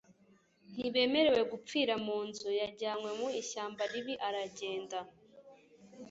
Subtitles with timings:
[0.71, 2.49] ntibemerewe gupfira mu nzu.
[2.61, 4.99] yajyanywe mu ishyamba ribi aragenda